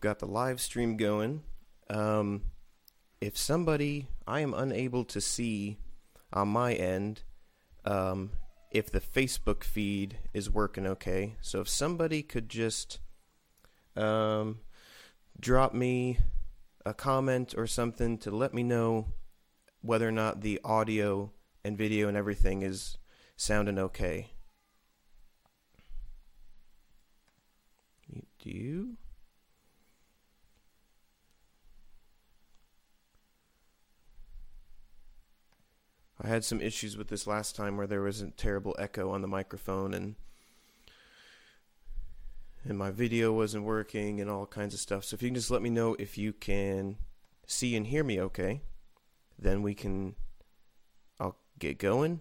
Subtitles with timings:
[0.00, 1.42] We've got the live stream going.
[1.90, 2.44] Um,
[3.20, 5.76] if somebody, I am unable to see
[6.32, 7.20] on my end
[7.84, 8.30] um,
[8.70, 11.36] if the Facebook feed is working okay.
[11.42, 12.98] So if somebody could just
[13.94, 14.60] um,
[15.38, 16.16] drop me
[16.86, 19.08] a comment or something to let me know
[19.82, 21.30] whether or not the audio
[21.62, 22.96] and video and everything is
[23.36, 24.30] sounding okay.
[28.38, 28.96] Do you?
[36.22, 39.22] I had some issues with this last time where there was a terrible echo on
[39.22, 40.16] the microphone and
[42.62, 45.04] and my video wasn't working and all kinds of stuff.
[45.04, 46.98] So if you can just let me know if you can
[47.46, 48.60] see and hear me okay,
[49.38, 50.14] then we can
[51.18, 52.20] I'll get going.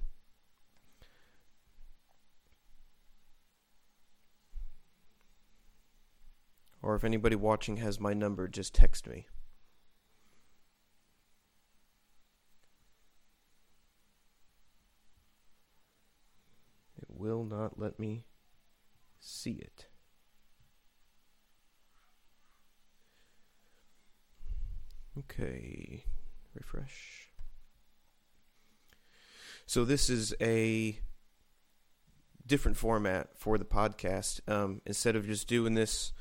[6.81, 9.27] Or if anybody watching has my number, just text me.
[16.97, 17.09] It
[17.39, 18.25] will not let me
[19.17, 19.85] see it.
[25.17, 26.03] Okay,
[26.53, 27.29] refresh.
[29.65, 30.99] So this is a
[32.45, 34.41] different format for the podcast.
[34.49, 36.11] Um, instead of just doing this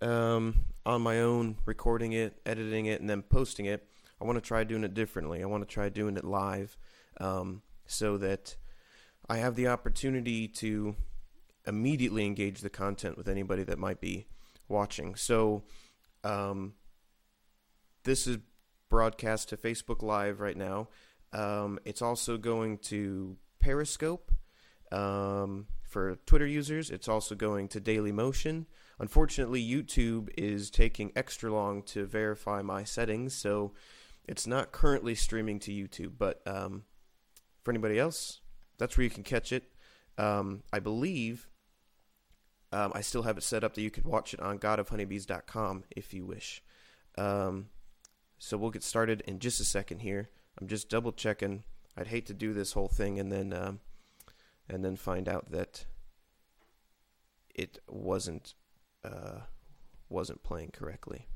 [0.00, 3.88] um, on my own, recording it, editing it, and then posting it,
[4.20, 5.42] I want to try doing it differently.
[5.42, 6.76] I want to try doing it live
[7.20, 8.56] um, so that
[9.28, 10.96] I have the opportunity to
[11.66, 14.26] immediately engage the content with anybody that might be
[14.68, 15.14] watching.
[15.14, 15.64] So,
[16.22, 16.74] um,
[18.04, 18.38] this is
[18.90, 20.88] broadcast to Facebook Live right now.
[21.32, 24.30] Um, it's also going to Periscope
[24.92, 26.90] um, for Twitter users.
[26.90, 28.66] It's also going to Daily Motion.
[28.98, 33.72] Unfortunately, YouTube is taking extra long to verify my settings, so
[34.28, 36.12] it's not currently streaming to YouTube.
[36.18, 36.84] But um,
[37.64, 38.40] for anybody else,
[38.78, 39.64] that's where you can catch it.
[40.18, 41.48] Um, I believe
[42.72, 46.12] um, I still have it set up that you could watch it on godofhoneybees.com if
[46.12, 46.62] you wish.
[47.16, 47.68] Um,
[48.38, 50.28] so we'll get started in just a second here.
[50.60, 51.64] I'm just double checking.
[51.96, 53.80] I'd hate to do this whole thing and then um,
[54.68, 55.84] and then find out that
[57.54, 58.54] it wasn't
[59.04, 59.40] uh,
[60.08, 61.28] wasn't playing correctly.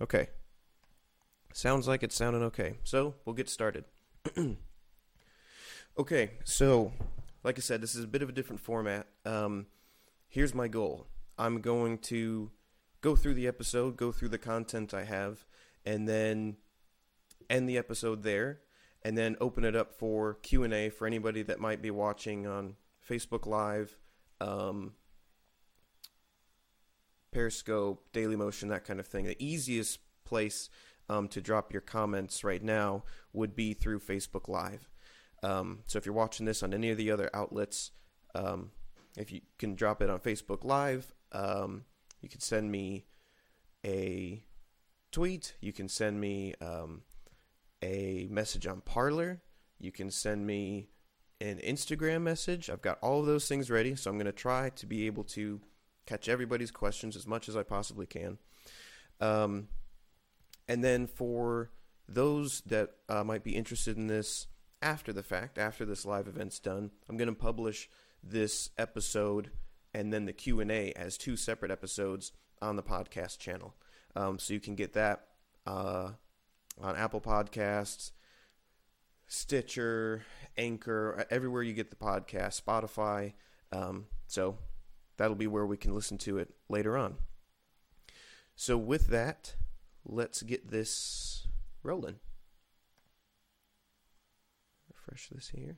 [0.00, 0.28] Okay.
[1.52, 2.78] Sounds like it's sounding okay.
[2.84, 3.84] So we'll get started.
[5.98, 6.92] okay, so
[7.42, 9.06] like I said, this is a bit of a different format.
[9.24, 9.66] Um,
[10.28, 11.06] here's my goal.
[11.38, 12.50] I'm going to
[13.00, 15.44] go through the episode, go through the content I have,
[15.84, 16.56] and then
[17.48, 18.60] end the episode there,
[19.02, 22.46] and then open it up for Q and A for anybody that might be watching
[22.46, 22.74] on
[23.08, 23.96] Facebook Live,
[24.40, 24.92] um,
[27.30, 29.24] Periscope, Daily Motion, that kind of thing.
[29.24, 30.68] The easiest place
[31.08, 34.90] um, to drop your comments right now would be through Facebook Live.
[35.42, 37.92] Um, so if you're watching this on any of the other outlets,
[38.34, 38.70] um,
[39.16, 41.84] if you can drop it on Facebook Live, um,
[42.20, 43.06] you can send me
[43.84, 44.42] a
[45.12, 45.54] tweet.
[45.60, 47.02] You can send me um,
[47.82, 49.42] a message on Parler.
[49.78, 50.88] You can send me
[51.40, 52.68] an Instagram message.
[52.68, 55.24] I've got all of those things ready, so I'm going to try to be able
[55.24, 55.60] to
[56.06, 58.38] catch everybody's questions as much as I possibly can.
[59.20, 59.68] Um,
[60.68, 61.70] and then for
[62.08, 64.46] those that uh, might be interested in this
[64.80, 67.88] after the fact, after this live event's done, I'm going to publish
[68.22, 69.50] this episode
[69.94, 73.74] and then the Q&A as two separate episodes on the podcast channel.
[74.14, 75.26] Um, so you can get that
[75.66, 76.10] uh,
[76.80, 78.12] on Apple Podcasts,
[79.26, 80.22] Stitcher,
[80.56, 83.32] Anchor, everywhere you get the podcast, Spotify.
[83.72, 84.58] Um, so
[85.16, 87.16] that'll be where we can listen to it later on.
[88.56, 89.54] So with that,
[90.08, 91.46] let's get this
[91.82, 92.16] rolling.
[94.88, 95.76] Refresh this here.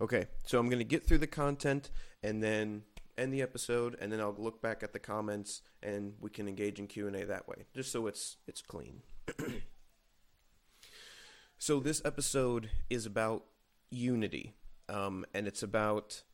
[0.00, 1.90] Okay, so I'm going to get through the content
[2.24, 2.82] and then
[3.16, 6.80] end the episode, and then I'll look back at the comments and we can engage
[6.80, 9.02] in Q and A that way, just so it's it's clean.
[11.58, 13.44] so this episode is about
[13.90, 14.54] unity,
[14.88, 16.24] um, and it's about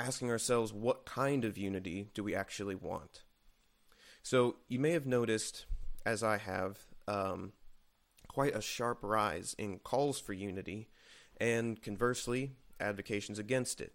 [0.00, 3.22] asking ourselves what kind of unity do we actually want.
[4.22, 5.66] So you may have noticed,
[6.06, 7.52] as I have, um,
[8.28, 10.88] quite a sharp rise in calls for unity
[11.38, 13.92] and conversely, advocations against it.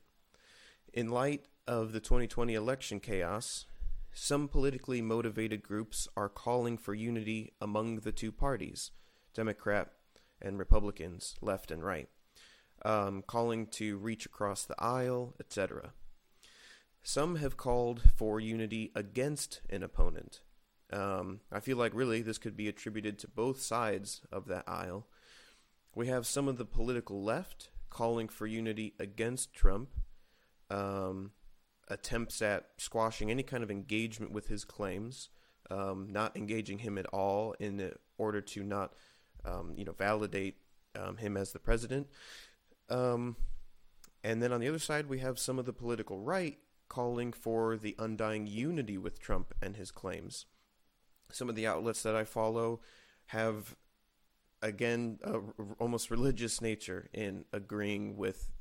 [0.93, 3.65] In light of the 2020 election chaos,
[4.13, 8.91] some politically motivated groups are calling for unity among the two parties,
[9.33, 9.91] Democrat
[10.41, 12.09] and Republicans, left and right,
[12.85, 15.91] um, calling to reach across the aisle, etc.
[17.01, 20.41] Some have called for unity against an opponent.
[20.93, 25.07] Um, I feel like really this could be attributed to both sides of that aisle.
[25.95, 29.89] We have some of the political left calling for unity against Trump,
[30.69, 31.31] um,
[31.87, 35.29] attempts at squashing any kind of engagement with his claims,
[35.71, 38.93] um, not engaging him at all in order to not,
[39.43, 40.57] um, you know, validate
[40.95, 42.07] um, him as the president.
[42.89, 43.35] Um,
[44.23, 47.77] and then on the other side, we have some of the political right calling for
[47.77, 50.45] the undying unity with Trump and his claims.
[51.31, 52.81] Some of the outlets that I follow
[53.27, 53.75] have,
[54.61, 55.43] again, a r-
[55.79, 58.51] almost religious nature in agreeing with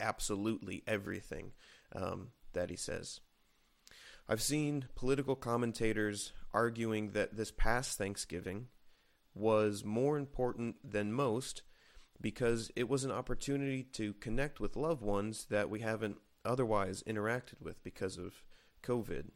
[0.00, 1.52] absolutely everything
[1.94, 3.20] um, that he says.
[4.28, 8.68] I've seen political commentators arguing that this past Thanksgiving
[9.34, 11.62] was more important than most
[12.22, 17.60] because it was an opportunity to connect with loved ones that we haven't otherwise interacted
[17.60, 18.42] with because of
[18.82, 19.30] COVID.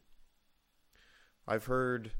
[1.47, 2.11] I've heard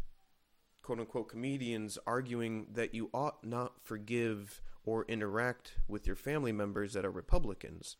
[0.81, 6.93] quote unquote comedians arguing that you ought not forgive or interact with your family members
[6.93, 7.97] that are Republicans.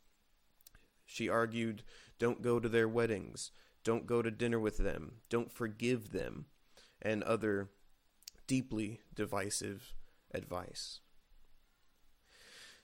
[1.06, 1.84] She argued,
[2.20, 3.52] don't go to their weddings,
[3.84, 6.46] don't go to dinner with them, don't forgive them,
[7.02, 7.70] and other
[8.46, 9.94] deeply divisive
[10.34, 11.02] advice.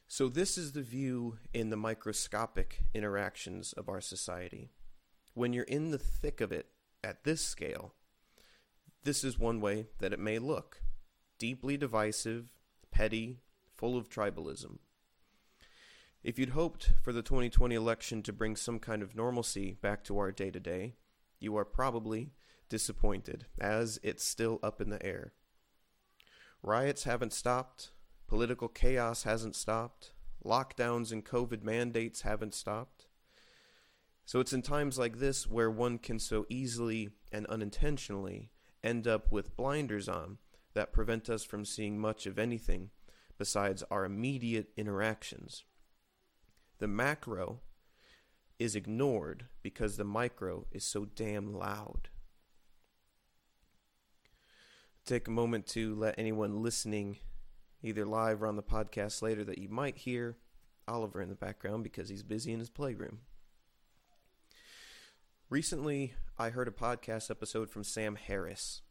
[0.07, 4.69] So, this is the view in the microscopic interactions of our society.
[5.33, 6.67] When you're in the thick of it
[7.03, 7.95] at this scale,
[9.03, 10.81] this is one way that it may look
[11.39, 12.53] deeply divisive,
[12.91, 13.39] petty,
[13.75, 14.77] full of tribalism.
[16.23, 20.17] If you'd hoped for the 2020 election to bring some kind of normalcy back to
[20.19, 20.93] our day to day,
[21.39, 22.31] you are probably
[22.69, 25.33] disappointed, as it's still up in the air.
[26.61, 27.91] Riots haven't stopped,
[28.33, 30.11] political chaos hasn't stopped,
[30.43, 33.05] lockdowns and COVID mandates haven't stopped.
[34.25, 38.49] So it's in times like this where one can so easily and unintentionally
[38.83, 40.39] end up with blinders on
[40.73, 42.89] that prevent us from seeing much of anything
[43.37, 45.63] besides our immediate interactions
[46.79, 47.61] the macro
[48.59, 52.09] is ignored because the micro is so damn loud.
[55.05, 57.19] Take a moment to let anyone listening,
[57.83, 60.37] either live or on the podcast later, that you might hear
[60.87, 63.19] Oliver in the background because he's busy in his playroom.
[65.49, 68.81] Recently, I heard a podcast episode from Sam Harris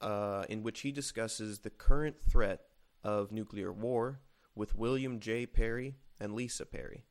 [0.00, 2.60] uh, in which he discusses the current threat
[3.02, 4.20] of nuclear war
[4.54, 5.46] with William J.
[5.46, 7.04] Perry and Lisa Perry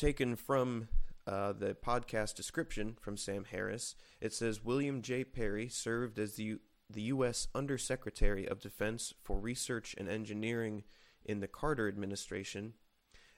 [0.00, 0.88] taken from
[1.26, 3.94] uh, the podcast description from Sam Harris.
[4.20, 5.24] It says William J.
[5.24, 6.56] Perry served as the,
[6.92, 7.48] the U.S.
[7.54, 10.84] Undersecretary of Defense for Research and Engineering
[11.24, 12.74] in the Carter administration,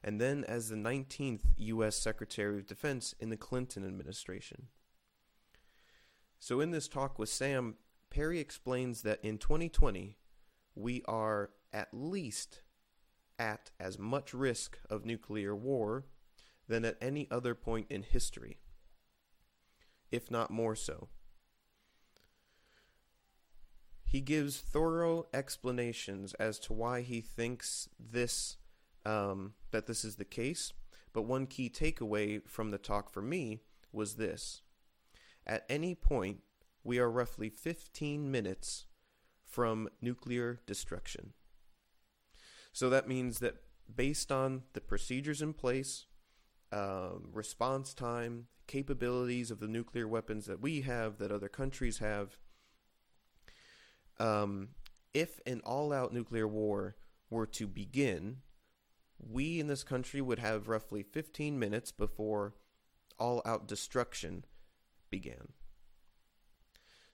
[0.02, 1.96] and then as the 19th U.S.
[1.96, 4.68] Secretary of Defense in the Clinton administration.
[6.38, 7.76] So, in this talk with Sam,
[8.10, 10.16] Perry explains that in 2020,
[10.74, 12.62] we are at least
[13.38, 16.04] at as much risk of nuclear war
[16.68, 18.58] than at any other point in history,
[20.10, 21.08] if not more so.
[24.12, 28.58] He gives thorough explanations as to why he thinks this
[29.06, 30.74] um, that this is the case.
[31.14, 34.60] But one key takeaway from the talk for me was this:
[35.46, 36.40] at any point,
[36.84, 38.84] we are roughly 15 minutes
[39.46, 41.32] from nuclear destruction.
[42.70, 43.62] So that means that
[43.96, 46.04] based on the procedures in place,
[46.70, 52.36] um, response time, capabilities of the nuclear weapons that we have, that other countries have.
[54.18, 54.68] Um,
[55.14, 56.96] if an all out nuclear war
[57.30, 58.38] were to begin,
[59.18, 62.54] we in this country would have roughly 15 minutes before
[63.18, 64.44] all out destruction
[65.10, 65.52] began.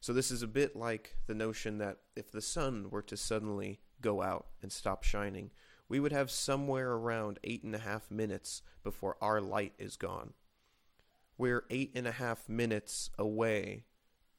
[0.00, 3.80] So, this is a bit like the notion that if the sun were to suddenly
[4.00, 5.50] go out and stop shining,
[5.88, 10.34] we would have somewhere around eight and a half minutes before our light is gone.
[11.36, 13.84] We're eight and a half minutes away,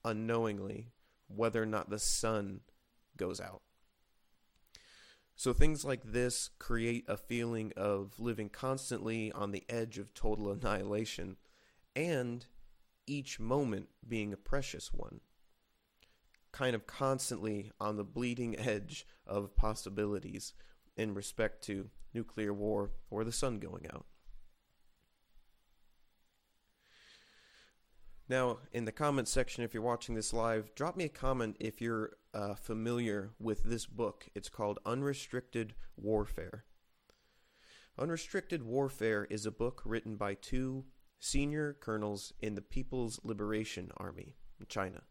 [0.06, 0.92] unknowingly,
[1.30, 2.62] whether or not the sun
[3.18, 3.62] goes out.
[5.36, 10.52] So things like this create a feeling of living constantly on the edge of total
[10.52, 11.38] annihilation
[11.96, 12.46] and
[13.08, 15.22] each moment being a precious one.
[16.52, 20.54] Kind of constantly on the bleeding edge of possibilities
[20.98, 24.06] in respect to nuclear war or the sun going out.
[28.30, 31.82] Now, in the comments section, if you're watching this live, drop me a comment if
[31.82, 34.28] you're uh, familiar with this book.
[34.36, 36.66] It's called Unrestricted Warfare.
[37.98, 40.86] Unrestricted Warfare is a book written by two
[41.20, 45.02] senior colonels in the People's Liberation Army in China.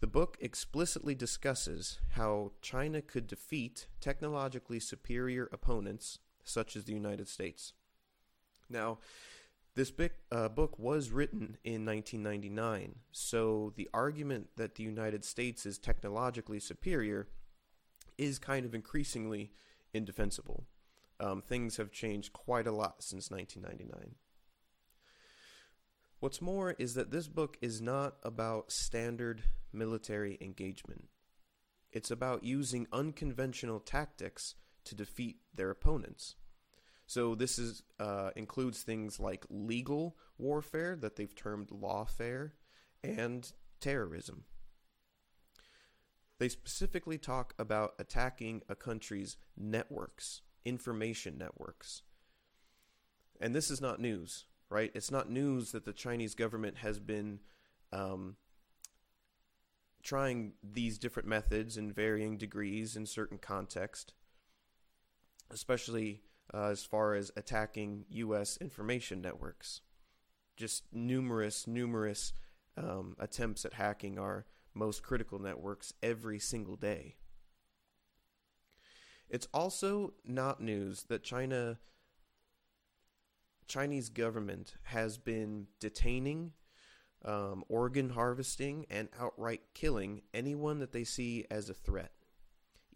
[0.00, 7.28] The book explicitly discusses how China could defeat technologically superior opponents such as the United
[7.28, 7.74] States.
[8.70, 8.98] Now,
[9.78, 9.92] this
[10.32, 16.58] uh, book was written in 1999, so the argument that the United States is technologically
[16.58, 17.28] superior
[18.18, 19.52] is kind of increasingly
[19.94, 20.64] indefensible.
[21.20, 24.16] Um, things have changed quite a lot since 1999.
[26.18, 31.04] What's more is that this book is not about standard military engagement.
[31.92, 34.56] It's about using unconventional tactics
[34.86, 36.34] to defeat their opponents.
[37.08, 42.50] So this is uh, includes things like legal warfare that they've termed lawfare
[43.02, 43.50] and
[43.80, 44.44] terrorism.
[46.38, 52.02] They specifically talk about attacking a country's networks, information networks.
[53.40, 54.92] And this is not news, right?
[54.94, 57.40] It's not news that the Chinese government has been
[57.90, 58.36] um,
[60.02, 64.12] trying these different methods in varying degrees in certain context,
[65.50, 66.20] especially
[66.52, 68.56] uh, as far as attacking U.S.
[68.60, 69.80] information networks.
[70.56, 72.32] Just numerous, numerous
[72.76, 77.16] um, attempts at hacking our most critical networks every single day.
[79.28, 81.78] It's also not news that China
[83.66, 86.52] Chinese government has been detaining,
[87.24, 92.12] um, organ harvesting, and outright killing anyone that they see as a threat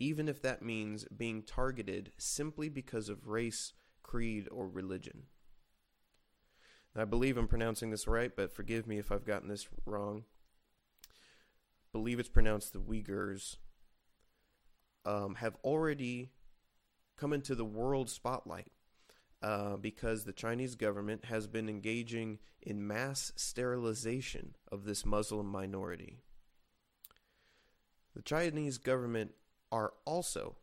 [0.02, 5.22] even if that means being targeted simply because of race, creed, or religion.
[6.96, 10.24] I believe I'm pronouncing this right, but forgive me if I've gotten this wrong.
[11.92, 13.58] Believe it's pronounced the Uyghurs
[15.06, 16.32] um, have already
[17.16, 18.72] come into the world spotlight
[19.40, 26.18] uh, because the Chinese government has been engaging in mass sterilization of this Muslim minority.
[28.16, 29.30] The Chinese government
[29.72, 30.54] are also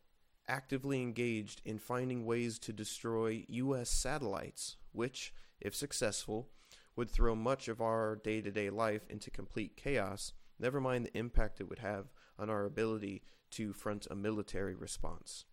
[0.48, 3.90] actively engaged in finding ways to destroy U.S.
[3.90, 6.50] satellites, which, if successful,
[6.96, 11.18] would throw much of our day to day life into complete chaos, never mind the
[11.18, 12.06] impact it would have
[12.38, 15.46] on our ability to front a military response.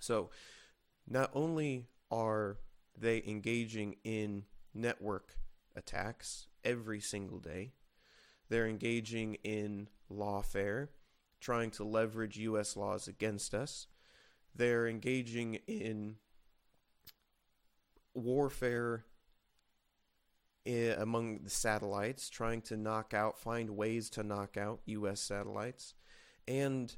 [0.00, 0.30] So,
[1.08, 2.58] not only are
[2.98, 5.36] they engaging in network
[5.74, 7.72] attacks every single day,
[8.48, 10.88] they're engaging in lawfare
[11.44, 12.74] trying to leverage U.S.
[12.74, 13.86] laws against us.
[14.54, 16.16] They're engaging in
[18.14, 19.04] warfare
[20.64, 25.20] eh, among the satellites, trying to knock out, find ways to knock out U.S.
[25.20, 25.92] satellites,
[26.48, 26.96] and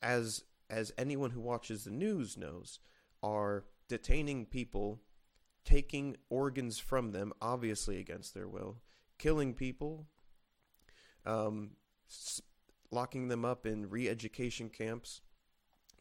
[0.00, 2.80] as as anyone who watches the news knows,
[3.22, 5.00] are detaining people,
[5.64, 8.78] taking organs from them, obviously against their will,
[9.16, 10.06] killing people,
[11.24, 11.70] um,
[12.90, 15.20] locking them up in re education camps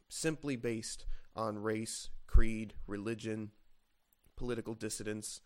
[0.08, 3.52] simply based on race, creed, religion,
[4.36, 5.42] political dissidence,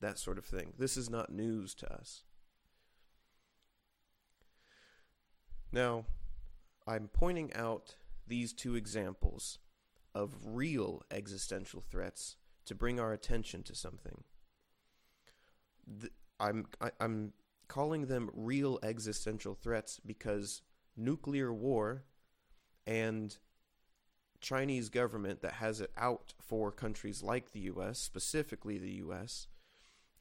[0.00, 0.72] that sort of thing.
[0.78, 2.24] This is not news to us.
[5.72, 6.04] Now,
[6.86, 9.58] I'm pointing out these two examples
[10.14, 14.22] of real existential threats to bring our attention to something.
[15.86, 17.32] The, I'm I, am i am
[17.68, 20.62] calling them real existential threats because
[20.96, 22.04] nuclear war
[22.86, 23.36] and
[24.40, 29.48] Chinese government that has it out for countries like the US, specifically the US,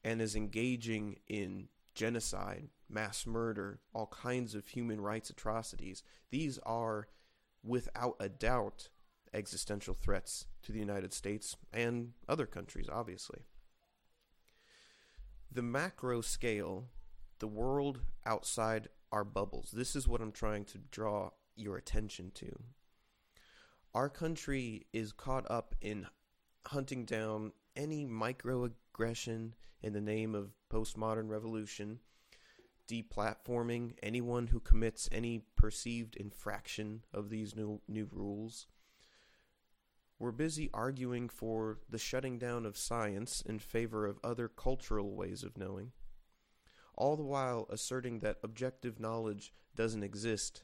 [0.04, 6.04] and is engaging in genocide, mass murder, all kinds of human rights atrocities.
[6.32, 7.08] These are
[7.64, 8.90] without a doubt
[9.34, 13.42] existential threats to the United States and other countries, obviously.
[15.52, 16.86] The macro scale
[17.44, 19.72] the world outside our bubbles.
[19.74, 22.58] This is what I'm trying to draw your attention to.
[23.94, 26.08] Our country is caught up in
[26.66, 32.00] hunting down any microaggression in the name of postmodern revolution,
[32.90, 38.68] deplatforming anyone who commits any perceived infraction of these new new rules.
[40.18, 45.44] We're busy arguing for the shutting down of science in favor of other cultural ways
[45.44, 45.92] of knowing
[46.96, 50.64] all the while asserting that objective knowledge doesn't exist,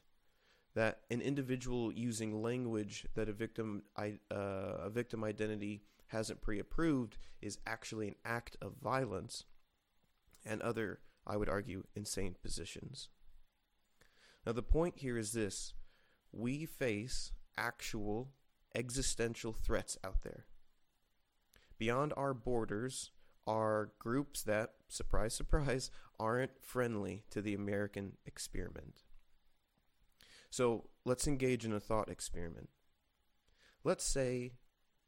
[0.74, 7.58] that an individual using language that a victim uh, a victim identity hasn't pre-approved is
[7.66, 9.44] actually an act of violence,
[10.44, 13.08] and other, I would argue, insane positions.
[14.46, 15.74] Now, the point here is this
[16.32, 18.30] we face actual
[18.74, 20.46] existential threats out there.
[21.78, 23.10] Beyond our borders
[23.46, 29.02] are groups that, surprise, surprise, aren't friendly to the American experiment.
[30.50, 32.68] So let's engage in a thought experiment.
[33.82, 34.52] Let's say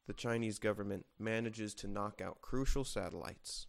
[0.06, 3.66] the Chinese government manages to knock out crucial satellites.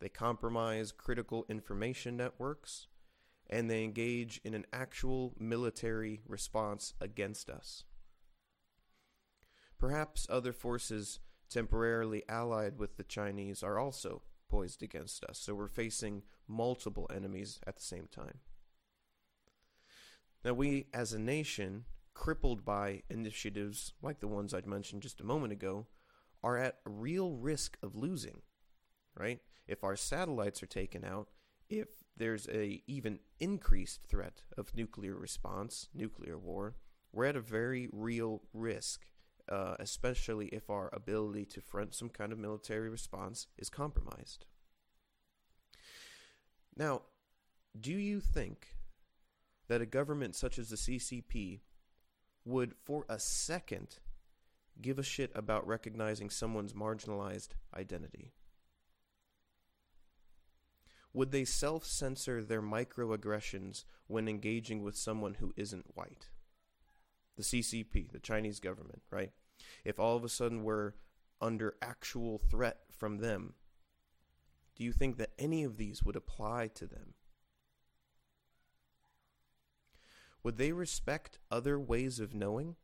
[0.00, 2.86] They compromise critical information networks,
[3.50, 7.82] and they engage in an actual military response against us.
[9.78, 11.18] Perhaps other forces
[11.50, 17.60] temporarily allied with the Chinese are also poised against us, so we're facing multiple enemies
[17.66, 18.38] at the same time.
[20.44, 21.84] Now, we as a nation,
[22.14, 25.86] crippled by initiatives like the ones I'd mentioned just a moment ago,
[26.42, 28.42] are at real risk of losing,
[29.16, 29.40] right?
[29.66, 31.28] If our satellites are taken out,
[31.68, 36.76] if there's a even increased threat of nuclear response, nuclear war,
[37.12, 39.06] we're at a very real risk,
[39.48, 44.46] uh, especially if our ability to front some kind of military response is compromised.
[46.76, 47.02] Now,
[47.78, 48.76] do you think
[49.68, 51.60] that a government such as the CCP
[52.44, 53.98] would, for a second,
[54.80, 58.32] give a shit about recognizing someone's marginalized identity?
[61.12, 66.28] Would they self censor their microaggressions when engaging with someone who isn't white?
[67.38, 69.30] The CCP, the Chinese government, right?
[69.84, 70.94] If all of a sudden we're
[71.40, 73.54] under actual threat from them,
[74.74, 77.14] do you think that any of these would apply to them?
[80.42, 82.74] Would they respect other ways of knowing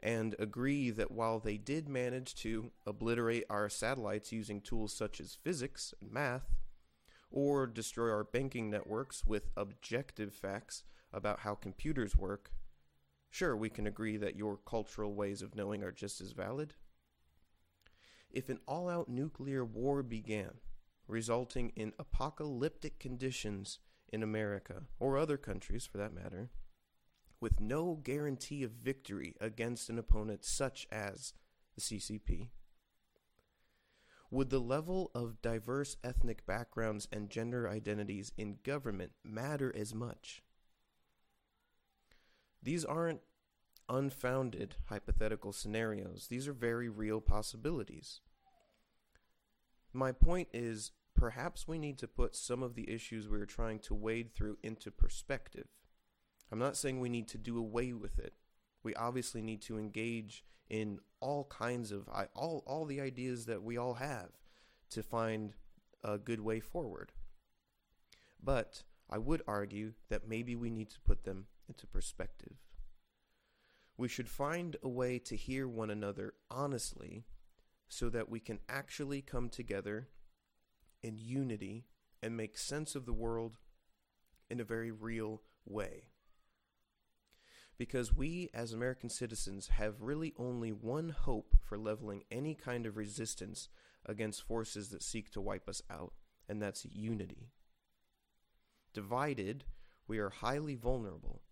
[0.00, 5.38] and agree that while they did manage to obliterate our satellites using tools such as
[5.42, 6.54] physics and math,
[7.30, 12.50] or destroy our banking networks with objective facts about how computers work,
[13.36, 16.72] sure, we can agree that your cultural ways of knowing are just as valid.
[18.30, 20.52] If an all out nuclear war began,
[21.06, 23.78] resulting in apocalyptic conditions
[24.10, 26.48] in America, or other countries for that matter,
[27.38, 31.34] with no guarantee of victory against an opponent such as
[31.74, 32.48] the CCP,
[34.30, 40.42] would the level of diverse ethnic backgrounds and gender identities in government matter as much?
[42.62, 43.20] These aren't
[43.88, 48.20] unfounded hypothetical scenarios, these are very real possibilities.
[49.92, 53.78] My point is perhaps we need to put some of the issues we are trying
[53.80, 55.68] to wade through into perspective.
[56.52, 58.34] I'm not saying we need to do away with it
[58.86, 63.76] we obviously need to engage in all kinds of all all the ideas that we
[63.76, 64.30] all have
[64.90, 65.54] to find
[66.04, 67.10] a good way forward.
[68.40, 72.52] But I would argue that maybe we need to put them into perspective.
[73.96, 77.24] We should find a way to hear one another honestly
[77.88, 80.08] so that we can actually come together
[81.02, 81.86] in unity
[82.22, 83.58] and make sense of the world
[84.50, 86.04] in a very real way
[87.78, 92.96] because we as American citizens have really only one hope for leveling any kind of
[92.96, 93.68] resistance
[94.04, 96.12] against forces that seek to wipe us out,
[96.48, 97.50] and that's unity.
[98.94, 99.64] Divided,
[100.08, 101.42] we are highly vulnerable.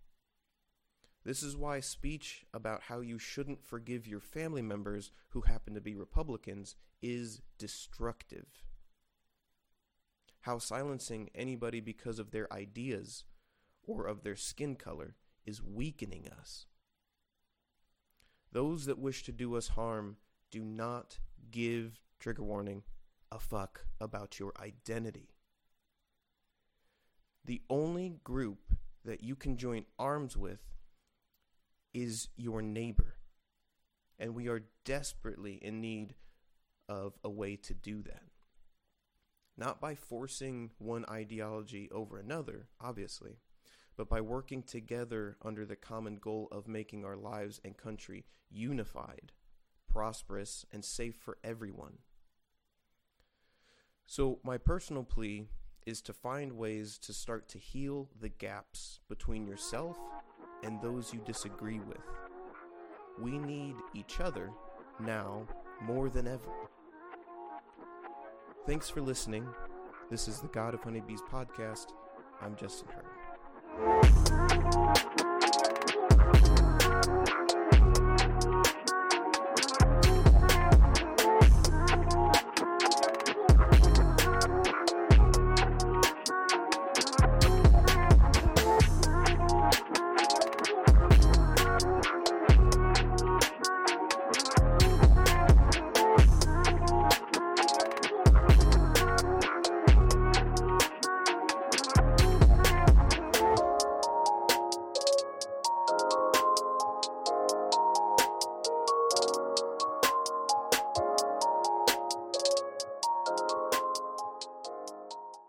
[1.25, 5.81] This is why speech about how you shouldn't forgive your family members who happen to
[5.81, 8.47] be Republicans is destructive.
[10.41, 13.25] How silencing anybody because of their ideas
[13.87, 16.67] or of their skin color is weakening us.
[18.53, 20.19] Those that wish to do us harm
[20.51, 21.19] do not
[21.51, 22.83] give, trigger warning,
[23.33, 25.31] a fuck about your identity.
[27.45, 30.61] The only group that you can join arms with
[31.95, 33.15] is your neighbor.
[34.19, 36.15] And we are desperately in need
[36.89, 38.25] of a way to do that.
[39.57, 43.39] Not by forcing one ideology over another, obviously,
[43.97, 49.33] but by working together under the common goal of making our lives and country unified,
[49.89, 51.99] prosperous, and safe for everyone.
[54.07, 55.47] So, my personal plea
[55.87, 59.97] is to find ways to start to heal the gaps between yourself
[60.65, 61.99] and those you disagree with.
[63.21, 64.51] We need each other
[64.99, 65.47] now
[65.83, 66.51] more than ever.
[68.67, 69.47] Thanks for listening.
[70.11, 71.93] This is the God of Honeybees podcast.
[72.41, 72.89] I'm Justin
[75.19, 75.34] you.